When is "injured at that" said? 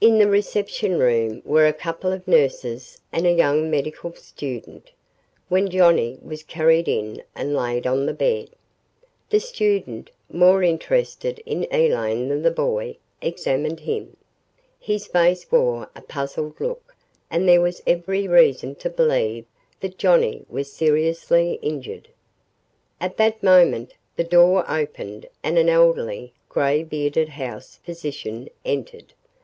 21.60-23.42